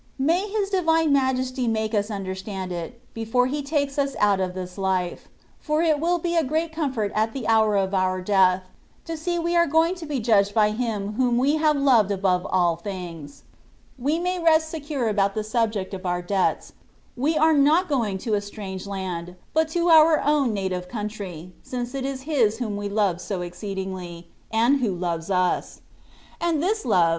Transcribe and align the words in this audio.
May 0.17 0.49
His 0.49 0.71
Divine 0.71 1.13
Majesty 1.13 1.67
make 1.67 1.93
us 1.93 2.09
understand 2.09 2.71
it, 2.71 2.99
before 3.13 3.45
He 3.45 3.61
takes 3.61 3.99
us 3.99 4.15
out 4.17 4.39
of 4.39 4.55
this 4.55 4.75
life; 4.79 5.27
for 5.59 5.83
it 5.83 5.99
will 5.99 6.17
be 6.17 6.35
a 6.35 6.43
great 6.43 6.71
comfort 6.73 7.11
at 7.13 7.33
the 7.33 7.45
hour 7.47 7.77
of 7.77 7.93
our 7.93 8.19
death, 8.19 8.63
to 9.05 9.15
see 9.15 9.37
we 9.37 9.55
are 9.55 9.67
going 9.67 9.93
to 9.93 10.07
be 10.07 10.19
judged 10.19 10.55
by 10.55 10.71
Him 10.71 11.13
whom 11.17 11.37
we 11.37 11.57
have 11.57 11.75
loved 11.77 12.09
above 12.09 12.47
all 12.49 12.77
things: 12.77 13.43
we 13.99 14.17
may 14.17 14.39
rest 14.39 14.69
secure 14.69 15.07
about 15.07 15.35
the 15.35 15.43
subject 15.43 15.93
of 15.93 16.03
our 16.03 16.23
debts; 16.23 16.73
we 17.15 17.37
are 17.37 17.53
not 17.53 17.87
going 17.87 18.17
to 18.17 18.33
a 18.33 18.41
strange 18.41 18.87
land, 18.87 19.35
but 19.53 19.69
to 19.69 19.89
our 19.89 20.19
own 20.21 20.51
native 20.51 20.89
country, 20.89 21.51
since 21.61 21.93
it 21.93 22.05
is 22.07 22.23
His 22.23 22.57
whom 22.57 22.75
we 22.75 22.89
love 22.89 23.21
so 23.21 23.41
exceedingly, 23.41 24.29
and 24.51 24.79
who 24.79 24.95
loves 24.95 25.29
us: 25.29 25.81
and 26.39 26.57
this 26.57 26.79
love 26.79 26.79
206 26.79 26.81
THE 26.85 26.89
WAY 26.89 26.95
OF 26.95 26.99
PERFECTION. 27.03 27.09